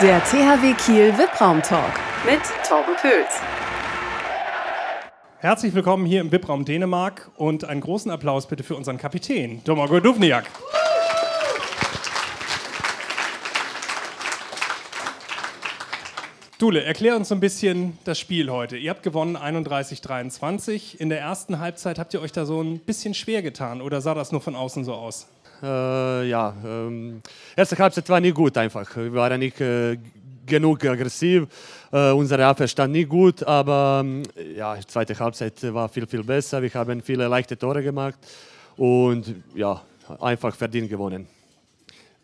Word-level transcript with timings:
Der 0.00 0.20
THW 0.24 0.74
Kiel 0.74 1.16
VIP-Raum 1.16 1.62
Talk 1.62 1.92
mit 2.24 2.40
Torben 2.66 2.96
Pöls. 2.96 3.40
Herzlich 5.38 5.74
willkommen 5.74 6.06
hier 6.06 6.20
im 6.20 6.32
VIP-Raum 6.32 6.64
Dänemark 6.64 7.30
und 7.36 7.64
einen 7.64 7.80
großen 7.80 8.10
Applaus 8.10 8.46
bitte 8.48 8.64
für 8.64 8.74
unseren 8.74 8.96
Kapitän, 8.96 9.62
Domagoj 9.62 10.00
Duvniak. 10.00 10.44
Dule, 16.58 16.82
erklär 16.82 17.14
uns 17.14 17.28
so 17.28 17.34
ein 17.36 17.40
bisschen 17.40 17.96
das 18.04 18.18
Spiel 18.18 18.50
heute. 18.50 18.76
Ihr 18.76 18.90
habt 18.90 19.04
gewonnen 19.04 19.36
31-23. 19.36 20.96
In 20.98 21.10
der 21.10 21.20
ersten 21.20 21.60
Halbzeit 21.60 22.00
habt 22.00 22.12
ihr 22.14 22.22
euch 22.22 22.32
da 22.32 22.44
so 22.44 22.60
ein 22.60 22.80
bisschen 22.80 23.14
schwer 23.14 23.42
getan 23.42 23.80
oder 23.80 24.00
sah 24.00 24.14
das 24.14 24.32
nur 24.32 24.40
von 24.40 24.56
außen 24.56 24.84
so 24.84 24.94
aus? 24.94 25.28
Äh, 25.62 26.28
ja, 26.28 26.56
ähm, 26.64 27.22
erste 27.56 27.78
Halbzeit 27.78 28.08
war 28.08 28.20
nicht 28.20 28.34
gut 28.34 28.56
einfach. 28.58 28.96
Wir 28.96 29.14
waren 29.14 29.38
nicht 29.38 29.60
äh, 29.60 29.96
genug 30.44 30.84
aggressiv. 30.84 31.46
Äh, 31.92 32.10
unsere 32.10 32.44
Abwehr 32.44 32.66
stand 32.66 32.92
nicht 32.92 33.08
gut, 33.08 33.44
aber 33.44 34.04
äh, 34.36 34.56
ja, 34.56 34.76
zweite 34.86 35.16
Halbzeit 35.16 35.62
war 35.72 35.88
viel, 35.88 36.06
viel 36.06 36.24
besser. 36.24 36.60
Wir 36.60 36.72
haben 36.74 37.00
viele 37.00 37.28
leichte 37.28 37.56
Tore 37.56 37.82
gemacht 37.82 38.18
und 38.76 39.36
ja, 39.54 39.80
einfach 40.20 40.56
verdient 40.56 40.90
gewonnen. 40.90 41.28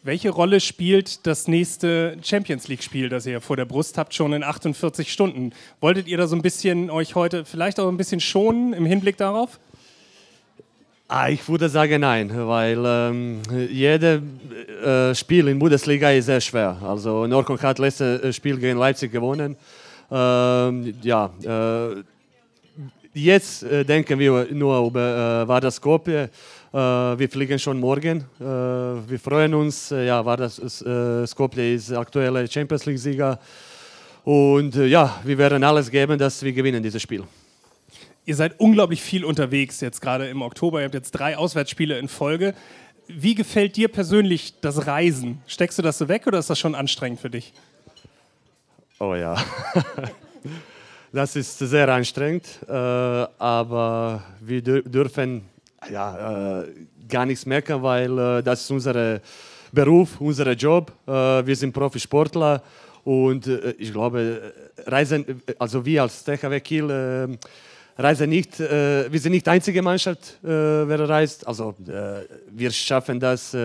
Welche 0.02 0.30
Rolle 0.30 0.58
spielt 0.60 1.26
das 1.26 1.48
nächste 1.48 2.16
Champions 2.22 2.66
League-Spiel, 2.66 3.08
das 3.08 3.26
ihr 3.26 3.40
vor 3.40 3.56
der 3.56 3.66
Brust 3.66 3.98
habt, 3.98 4.14
schon 4.14 4.32
in 4.32 4.42
48 4.42 5.12
Stunden? 5.12 5.52
Wolltet 5.80 6.08
ihr 6.08 6.16
da 6.16 6.26
so 6.26 6.34
ein 6.34 6.42
bisschen 6.42 6.88
euch 6.90 7.14
heute 7.14 7.44
vielleicht 7.44 7.78
auch 7.78 7.88
ein 7.88 7.96
bisschen 7.96 8.20
schonen 8.20 8.72
im 8.72 8.86
Hinblick 8.86 9.16
darauf? 9.16 9.60
Ah, 11.10 11.30
ich 11.30 11.48
würde 11.48 11.70
sagen 11.70 12.02
nein, 12.02 12.30
weil 12.34 12.84
ähm, 12.84 13.40
jedes 13.70 14.20
äh, 14.84 15.14
Spiel 15.14 15.48
in 15.48 15.58
Bundesliga 15.58 16.10
ist 16.10 16.26
sehr 16.26 16.38
schwer. 16.38 16.76
Also 16.82 17.26
Norcon 17.26 17.58
hat 17.62 17.78
letztes 17.78 18.22
äh, 18.22 18.30
Spiel 18.30 18.58
gegen 18.58 18.78
Leipzig 18.78 19.10
gewonnen. 19.10 19.56
Ähm, 20.10 20.94
ja, 21.00 21.30
äh, 21.42 22.02
jetzt 23.14 23.62
äh, 23.62 23.86
denken 23.86 24.18
wir 24.18 24.48
nur 24.52 24.86
über 24.86 25.44
äh, 25.44 25.48
Varda 25.48 25.70
Skopje. 25.70 26.24
Äh, 26.74 26.76
wir 26.76 27.28
fliegen 27.30 27.58
schon 27.58 27.80
morgen. 27.80 28.26
Äh, 28.38 28.44
wir 28.44 29.18
freuen 29.18 29.54
uns. 29.54 29.88
Ja, 29.88 30.22
war 30.22 30.36
das 30.36 30.56
Skopje 31.26 31.72
ist 31.72 31.90
aktueller 31.90 32.46
Champions 32.46 32.84
League-Sieger. 32.84 33.38
Und 34.24 34.74
ja, 34.74 35.18
wir 35.24 35.38
werden 35.38 35.64
alles 35.64 35.90
geben, 35.90 36.18
dass 36.18 36.42
wir 36.42 36.52
gewinnen 36.52 36.82
dieses 36.82 37.00
Spiel. 37.00 37.24
Ihr 38.28 38.36
seid 38.36 38.60
unglaublich 38.60 39.00
viel 39.00 39.24
unterwegs 39.24 39.80
jetzt 39.80 40.02
gerade 40.02 40.28
im 40.28 40.42
Oktober. 40.42 40.80
Ihr 40.80 40.84
habt 40.84 40.92
jetzt 40.92 41.12
drei 41.12 41.38
Auswärtsspiele 41.38 41.98
in 41.98 42.08
Folge. 42.08 42.52
Wie 43.06 43.34
gefällt 43.34 43.76
dir 43.76 43.88
persönlich 43.88 44.60
das 44.60 44.86
Reisen? 44.86 45.40
Steckst 45.46 45.78
du 45.78 45.82
das 45.82 45.96
so 45.96 46.08
weg 46.08 46.26
oder 46.26 46.38
ist 46.38 46.50
das 46.50 46.58
schon 46.58 46.74
anstrengend 46.74 47.20
für 47.20 47.30
dich? 47.30 47.54
Oh 49.00 49.14
ja, 49.14 49.34
das 51.12 51.36
ist 51.36 51.58
sehr 51.58 51.88
anstrengend, 51.88 52.44
aber 52.68 54.22
wir 54.42 54.60
dürfen 54.60 55.46
ja, 55.90 56.60
äh, 56.60 56.68
gar 57.08 57.24
nichts 57.24 57.46
merken, 57.46 57.82
weil 57.82 58.18
äh, 58.18 58.42
das 58.42 58.60
ist 58.60 58.70
unser 58.70 59.22
Beruf, 59.72 60.20
unser 60.20 60.52
Job. 60.52 60.92
Äh, 61.06 61.12
wir 61.46 61.56
sind 61.56 61.72
Profisportler 61.72 62.62
und 63.04 63.46
äh, 63.46 63.70
ich 63.78 63.90
glaube, 63.90 64.52
äh, 64.76 64.90
Reisen, 64.90 65.26
äh, 65.26 65.54
also 65.58 65.82
wir 65.82 66.02
als 66.02 66.22
THW 66.22 66.60
Kiel 66.60 67.38
reisen 67.98 68.30
nicht, 68.30 68.58
wir 68.58 69.20
sind 69.20 69.32
nicht 69.32 69.46
die 69.46 69.50
einzige 69.50 69.82
Mannschaft, 69.82 70.38
wer 70.42 71.08
reist. 71.08 71.46
Also 71.46 71.74
wir 72.50 72.70
schaffen 72.70 73.18
das. 73.18 73.56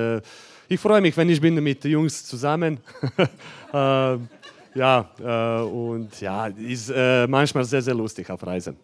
ich 0.67 0.79
freue 0.79 1.01
mich, 1.01 1.15
wenn 1.15 1.29
ich 1.29 1.39
bin 1.39 1.55
mit 1.55 1.85
Jungs 1.85 2.25
zusammen. 2.25 2.79
ja, 4.75 4.99
und 5.63 6.19
ja, 6.19 6.47
ist 6.47 6.91
manchmal 7.27 7.65
sehr, 7.65 7.81
sehr 7.81 7.95
lustig 7.95 8.29
auf 8.29 8.45
Reisen 8.45 8.75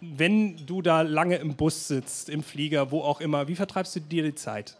wenn 0.00 0.56
du 0.66 0.82
da 0.82 1.02
lange 1.02 1.36
im 1.36 1.54
Bus 1.54 1.88
sitzt, 1.88 2.28
im 2.28 2.42
Flieger, 2.42 2.90
wo 2.90 3.00
auch 3.00 3.20
immer, 3.20 3.48
wie 3.48 3.56
vertreibst 3.56 3.96
du 3.96 4.00
dir 4.00 4.22
die 4.22 4.34
Zeit? 4.34 4.76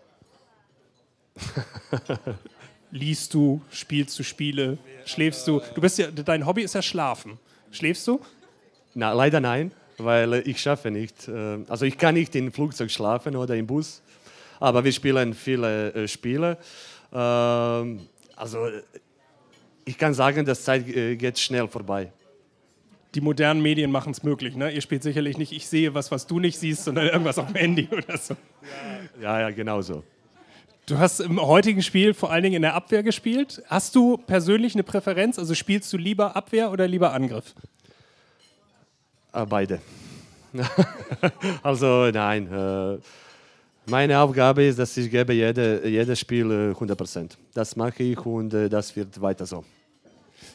Liest 2.91 3.35
du, 3.35 3.61
spielst 3.71 4.19
du 4.19 4.23
Spiele, 4.23 4.79
schläfst 5.05 5.47
du? 5.47 5.61
Du 5.75 5.81
bist 5.81 5.99
ja, 5.99 6.11
dein 6.11 6.47
Hobby 6.47 6.63
ist 6.63 6.75
ja 6.75 6.83
Schlafen. 6.83 7.39
Schläfst 7.71 8.07
du? 8.07 8.21
Na, 8.95 9.13
leider 9.13 9.41
nein, 9.41 9.73
weil 9.99 10.43
ich 10.47 10.61
schaffe 10.61 10.91
nicht. 10.91 11.29
Äh, 11.29 11.59
also 11.69 11.85
ich 11.85 11.99
kann 11.99 12.15
nicht 12.15 12.35
im 12.35 12.53
Flugzeug 12.53 12.91
schlafen 12.91 13.37
oder 13.37 13.55
im 13.57 13.67
Bus, 13.67 14.03
aber 14.61 14.85
wir 14.85 14.93
spielen 14.93 15.35
viele 15.35 15.93
äh, 15.95 16.09
Spiele. 16.09 16.59
Ähm, 17.13 18.01
also 18.35 18.69
ich 19.85 19.97
kann 19.97 20.15
sagen, 20.15 20.45
dass 20.45 20.65
Zeit 20.65 20.89
äh, 20.89 21.17
geht 21.17 21.39
schnell 21.39 21.69
vorbei 21.69 22.13
die 23.17 23.23
modernen 23.23 23.63
Medien 23.63 23.91
machen 23.91 24.13
es 24.13 24.23
möglich. 24.23 24.55
Ne? 24.57 24.71
Ihr 24.71 24.83
spielt 24.83 25.03
sicherlich 25.03 25.39
nicht, 25.39 25.51
ich 25.51 25.67
sehe 25.67 25.95
was, 25.95 26.11
was 26.11 26.27
du 26.27 26.39
nicht 26.39 26.59
siehst, 26.59 26.85
sondern 26.85 27.07
irgendwas 27.07 27.39
auf 27.39 27.47
dem 27.47 27.57
Handy 27.57 27.89
oder 27.93 28.19
so. 28.19 28.37
Ja, 29.21 29.41
ja, 29.41 29.51
genau 29.51 29.81
so. 29.81 30.05
Du 30.85 30.99
hast 30.99 31.21
im 31.21 31.41
heutigen 31.41 31.83
Spiel 31.83 32.15
vor 32.15 32.31
allen 32.31 32.45
Dingen 32.45 32.57
in 32.57 32.63
der 32.63 32.75
Abwehr 32.75 33.03
gespielt. 33.03 33.63
Hast 33.67 33.97
du 33.97 34.19
persönlich 34.19 34.75
eine 34.75 34.85
Präferenz? 34.85 35.39
Also 35.39 35.55
spielst 35.55 35.93
du 35.93 35.97
lieber 35.97 36.37
Abwehr 36.37 36.71
oder 36.71 36.87
lieber 36.87 37.13
Angriff? 37.13 37.55
Ah, 39.37 39.45
beide. 39.45 39.81
also 41.63 42.11
nein. 42.11 42.51
Äh, 42.51 42.99
meine 43.85 44.19
Aufgabe 44.19 44.65
ist, 44.65 44.79
dass 44.79 44.97
ich 44.97 45.11
gebe 45.11 45.35
jede, 45.35 45.87
jedes 45.87 46.19
Spiel 46.19 46.75
100% 46.75 47.25
äh, 47.25 47.29
Das 47.53 47.77
mache 47.77 48.03
ich 48.03 48.19
und 48.25 48.55
äh, 48.55 48.71
das 48.71 48.97
wird 48.97 49.21
weiter 49.21 49.45
so. 49.45 49.63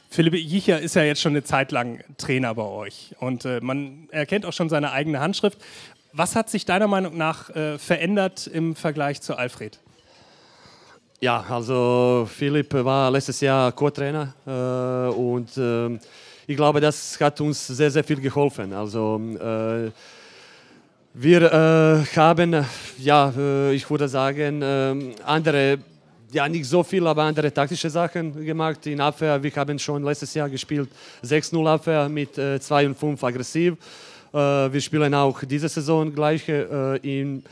Philipp 0.09 0.33
Jicher 0.33 0.81
ist 0.81 0.95
ja 0.95 1.03
jetzt 1.03 1.21
schon 1.21 1.33
eine 1.33 1.43
Zeit 1.43 1.71
lang 1.71 2.03
Trainer 2.17 2.55
bei 2.55 2.63
euch 2.63 3.15
und 3.19 3.45
äh, 3.45 3.59
man 3.61 4.09
erkennt 4.09 4.47
auch 4.47 4.53
schon 4.53 4.67
seine 4.67 4.91
eigene 4.91 5.19
Handschrift. 5.19 5.59
Was 6.11 6.35
hat 6.35 6.49
sich 6.49 6.65
deiner 6.65 6.87
Meinung 6.87 7.15
nach 7.15 7.51
äh, 7.51 7.77
verändert 7.77 8.47
im 8.47 8.75
Vergleich 8.75 9.21
zu 9.21 9.35
Alfred? 9.35 9.77
Ja, 11.19 11.45
also 11.47 12.27
Philipp 12.27 12.73
war 12.73 13.11
letztes 13.11 13.41
Jahr 13.41 13.71
Co-Trainer 13.73 14.33
äh, 14.47 15.13
und 15.15 15.51
ähm, 15.55 15.99
ich 16.47 16.55
glaube, 16.55 16.81
das 16.81 17.19
hat 17.19 17.39
uns 17.41 17.67
sehr, 17.67 17.91
sehr 17.91 18.03
viel 18.03 18.19
geholfen. 18.19 18.73
Also 18.73 19.19
äh, 19.35 19.91
wir 21.13 21.41
äh, 21.41 22.15
haben, 22.15 22.65
ja, 22.97 23.33
äh, 23.37 23.73
ich 23.73 23.89
würde 23.89 24.07
sagen, 24.07 24.61
ähm, 24.63 25.11
andere 25.25 25.79
ja, 26.33 26.47
nicht 26.47 26.65
so 26.65 26.83
viel, 26.83 27.05
aber 27.05 27.23
andere 27.23 27.53
taktische 27.53 27.89
Sachen 27.89 28.45
gemacht. 28.45 28.85
In 28.87 29.01
Abwehr, 29.01 29.41
wir 29.41 29.51
haben 29.53 29.77
schon 29.77 30.03
letztes 30.03 30.33
Jahr 30.33 30.49
gespielt 30.49 30.89
6-0 31.23 31.67
Abwehr 31.67 32.07
mit 32.07 32.37
äh, 32.37 32.59
2 32.59 32.87
und 32.87 32.97
5 32.97 33.23
aggressiv. 33.23 33.73
Äh, 34.33 34.37
wir 34.37 34.81
spielen 34.81 35.13
auch 35.13 35.43
diese 35.43 35.67
Saison 35.67 36.13
gleiche 36.13 36.99
äh, 37.03 37.21
im 37.21 37.43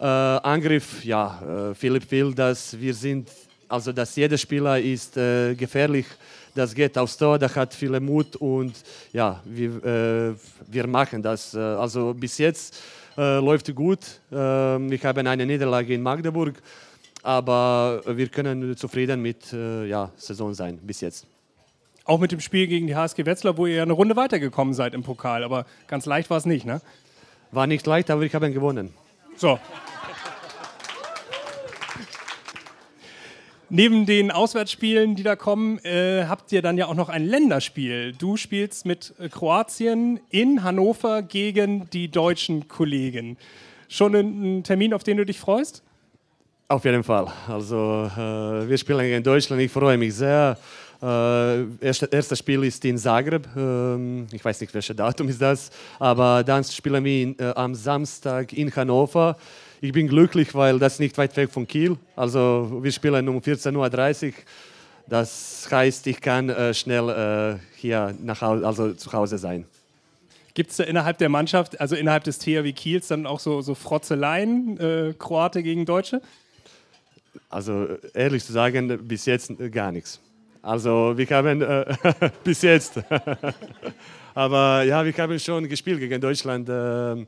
äh, 0.00 0.04
Angriff. 0.04 1.04
Ja, 1.04 1.70
äh, 1.70 1.74
Philipp 1.74 2.10
will, 2.10 2.34
dass 2.34 2.78
wir 2.78 2.94
sind, 2.94 3.28
also 3.72 3.92
dass 3.92 4.14
jeder 4.16 4.38
Spieler 4.38 4.78
ist 4.78 5.16
äh, 5.16 5.54
gefährlich. 5.54 6.06
Das 6.54 6.74
geht 6.74 6.98
aufs 6.98 7.16
Tor, 7.16 7.38
der 7.38 7.54
hat 7.54 7.72
viel 7.74 7.98
Mut 8.00 8.36
und 8.36 8.74
ja, 9.12 9.42
wir, 9.44 9.84
äh, 9.84 10.34
wir 10.68 10.86
machen 10.86 11.22
das. 11.22 11.54
also 11.54 12.12
bis 12.14 12.38
jetzt 12.38 12.76
läuft 13.16 13.74
gut. 13.74 14.20
wir 14.30 15.00
haben 15.02 15.26
eine 15.26 15.44
Niederlage 15.44 15.92
in 15.92 16.02
Magdeburg 16.02 16.54
aber 17.22 18.02
wir 18.06 18.28
können 18.28 18.76
zufrieden 18.76 19.22
mit 19.22 19.52
äh, 19.52 19.86
ja, 19.86 20.10
Saison 20.16 20.52
sein 20.54 20.78
bis 20.78 21.00
jetzt. 21.00 21.26
Auch 22.04 22.18
mit 22.18 22.32
dem 22.32 22.40
Spiel 22.40 22.66
gegen 22.66 22.88
die 22.88 22.96
HSG 22.96 23.24
Wetzlar, 23.24 23.56
wo 23.56 23.66
ihr 23.66 23.76
ja 23.76 23.82
eine 23.84 23.92
Runde 23.92 24.16
weitergekommen 24.16 24.74
seid 24.74 24.92
im 24.92 25.04
Pokal, 25.04 25.44
aber 25.44 25.66
ganz 25.86 26.04
leicht 26.04 26.30
war 26.30 26.36
es 26.36 26.46
nicht, 26.46 26.66
ne? 26.66 26.80
War 27.52 27.66
nicht 27.66 27.86
leicht, 27.86 28.10
aber 28.10 28.22
wir 28.22 28.32
haben 28.32 28.52
gewonnen. 28.52 28.92
So. 29.36 29.60
Neben 33.74 34.04
den 34.04 34.30
Auswärtsspielen, 34.30 35.14
die 35.14 35.22
da 35.22 35.34
kommen, 35.34 35.78
äh, 35.78 36.26
habt 36.28 36.52
ihr 36.52 36.60
dann 36.60 36.76
ja 36.76 36.88
auch 36.88 36.94
noch 36.94 37.08
ein 37.08 37.24
Länderspiel. 37.24 38.12
Du 38.12 38.36
spielst 38.36 38.84
mit 38.84 39.14
äh, 39.18 39.30
Kroatien 39.30 40.20
in 40.28 40.62
Hannover 40.62 41.22
gegen 41.22 41.88
die 41.88 42.10
deutschen 42.10 42.68
Kollegen. 42.68 43.38
Schon 43.88 44.14
ein 44.14 44.62
Termin, 44.62 44.92
auf 44.92 45.04
den 45.04 45.16
du 45.16 45.24
dich 45.24 45.40
freust? 45.40 45.82
Auf 46.68 46.84
jeden 46.84 47.02
Fall. 47.02 47.32
Also 47.48 48.10
äh, 48.14 48.68
wir 48.68 48.76
spielen 48.76 49.10
in 49.10 49.22
Deutschland. 49.22 49.62
Ich 49.62 49.72
freue 49.72 49.96
mich 49.96 50.16
sehr. 50.16 50.58
Äh, 51.02 51.64
erste, 51.84 52.06
erstes 52.06 52.38
Spiel 52.38 52.62
ist 52.62 52.84
in 52.84 52.96
Zagreb. 52.96 53.48
Ähm, 53.56 54.28
ich 54.30 54.44
weiß 54.44 54.60
nicht, 54.60 54.72
welches 54.72 54.94
Datum 54.94 55.28
ist 55.28 55.42
das. 55.42 55.70
Aber 55.98 56.44
dann 56.44 56.62
spielen 56.62 57.04
wir 57.04 57.22
in, 57.22 57.38
äh, 57.40 57.52
am 57.56 57.74
Samstag 57.74 58.52
in 58.52 58.74
Hannover. 58.74 59.36
Ich 59.80 59.90
bin 59.92 60.06
glücklich, 60.06 60.54
weil 60.54 60.78
das 60.78 61.00
nicht 61.00 61.18
weit 61.18 61.36
weg 61.36 61.50
von 61.50 61.66
Kiel. 61.66 61.96
Also 62.14 62.78
wir 62.80 62.92
spielen 62.92 63.28
um 63.28 63.38
14.30 63.38 64.26
Uhr. 64.28 64.32
Das 65.08 65.66
heißt, 65.68 66.06
ich 66.06 66.20
kann 66.20 66.48
äh, 66.48 66.72
schnell 66.72 67.08
äh, 67.08 67.58
hier 67.76 68.14
nach 68.22 68.40
Hause, 68.40 68.64
also 68.64 68.92
zu 68.92 69.12
Hause 69.12 69.38
sein. 69.38 69.64
Gibt 70.54 70.70
es 70.70 70.76
da 70.76 70.84
innerhalb 70.84 71.18
der 71.18 71.28
Mannschaft, 71.28 71.80
also 71.80 71.96
innerhalb 71.96 72.22
des 72.24 72.38
THW 72.38 72.72
Kiels, 72.72 73.08
dann 73.08 73.26
auch 73.26 73.40
so, 73.40 73.60
so 73.60 73.74
Frotzeleien, 73.74 74.78
äh, 74.78 75.14
Kroate 75.18 75.64
gegen 75.64 75.84
Deutsche? 75.84 76.22
Also 77.48 77.88
ehrlich 78.14 78.44
zu 78.44 78.52
sagen, 78.52 78.98
bis 79.08 79.26
jetzt 79.26 79.52
gar 79.72 79.90
nichts. 79.90 80.20
Also 80.62 81.12
wir 81.16 81.26
haben 81.30 81.60
äh, 81.60 81.96
bis 82.44 82.62
jetzt. 82.62 83.02
Aber 84.34 84.84
ja, 84.84 85.04
wir 85.04 85.12
haben 85.14 85.38
schon 85.38 85.68
gespielt 85.68 85.98
gegen 85.98 86.20
Deutschland 86.20 86.68
äh, 86.68 87.26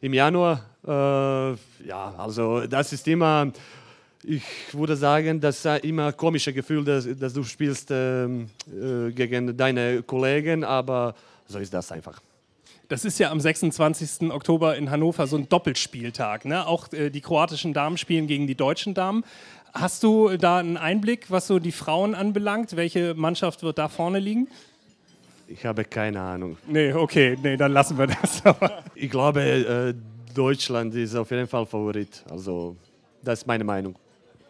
im 0.00 0.14
Januar. 0.14 0.64
Äh, 0.86 1.88
ja, 1.88 2.14
also 2.16 2.64
das 2.66 2.92
ist 2.92 3.06
immer, 3.08 3.50
ich 4.22 4.42
würde 4.72 4.94
sagen, 4.94 5.40
das 5.40 5.64
ist 5.64 5.84
immer 5.84 6.06
ein 6.06 6.16
komisches 6.16 6.54
Gefühl, 6.54 6.84
dass, 6.84 7.08
dass 7.18 7.32
du 7.32 7.42
spielst 7.42 7.90
ähm, 7.90 8.48
äh, 8.68 9.10
gegen 9.10 9.56
deine 9.56 10.04
Kollegen, 10.04 10.62
aber 10.62 11.14
so 11.48 11.58
ist 11.58 11.74
das 11.74 11.90
einfach. 11.90 12.20
Das 12.88 13.04
ist 13.04 13.18
ja 13.18 13.32
am 13.32 13.40
26. 13.40 14.30
Oktober 14.30 14.76
in 14.76 14.92
Hannover 14.92 15.26
so 15.26 15.36
ein 15.36 15.48
Doppelspieltag. 15.48 16.44
Ne? 16.44 16.64
Auch 16.64 16.92
äh, 16.92 17.10
die 17.10 17.20
kroatischen 17.20 17.74
Damen 17.74 17.98
spielen 17.98 18.28
gegen 18.28 18.46
die 18.46 18.54
deutschen 18.54 18.94
Damen. 18.94 19.24
Hast 19.78 20.02
du 20.02 20.38
da 20.38 20.56
einen 20.58 20.78
Einblick, 20.78 21.30
was 21.30 21.46
so 21.46 21.58
die 21.58 21.72
Frauen 21.72 22.14
anbelangt? 22.14 22.76
Welche 22.76 23.12
Mannschaft 23.14 23.62
wird 23.62 23.76
da 23.76 23.88
vorne 23.88 24.18
liegen? 24.18 24.48
Ich 25.48 25.66
habe 25.66 25.84
keine 25.84 26.20
Ahnung. 26.20 26.56
Nee, 26.66 26.94
okay, 26.94 27.36
nee, 27.42 27.58
dann 27.58 27.72
lassen 27.72 27.98
wir 27.98 28.06
das. 28.06 28.42
ich 28.94 29.10
glaube, 29.10 29.42
äh, 29.42 29.94
Deutschland 30.34 30.94
ist 30.94 31.14
auf 31.14 31.30
jeden 31.30 31.46
Fall 31.46 31.66
Favorit. 31.66 32.24
Also, 32.30 32.74
das 33.22 33.40
ist 33.40 33.46
meine 33.46 33.64
Meinung. 33.64 33.96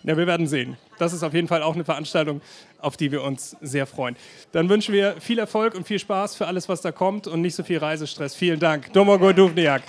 Ja, 0.04 0.16
wir 0.16 0.28
werden 0.28 0.46
sehen. 0.46 0.76
Das 0.98 1.12
ist 1.12 1.24
auf 1.24 1.34
jeden 1.34 1.48
Fall 1.48 1.62
auch 1.62 1.74
eine 1.74 1.84
Veranstaltung, 1.84 2.40
auf 2.78 2.96
die 2.96 3.10
wir 3.10 3.24
uns 3.24 3.56
sehr 3.60 3.86
freuen. 3.86 4.14
Dann 4.52 4.68
wünschen 4.68 4.94
wir 4.94 5.16
viel 5.20 5.40
Erfolg 5.40 5.74
und 5.74 5.88
viel 5.88 5.98
Spaß 5.98 6.36
für 6.36 6.46
alles, 6.46 6.68
was 6.68 6.82
da 6.82 6.92
kommt 6.92 7.26
und 7.26 7.40
nicht 7.40 7.56
so 7.56 7.64
viel 7.64 7.78
Reisestress. 7.78 8.36
Vielen 8.36 8.60
Dank. 8.60 8.92
Domagoj 8.92 9.34
Duvniak. 9.34 9.82